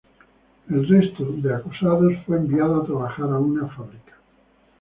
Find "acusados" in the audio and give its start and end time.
1.53-2.13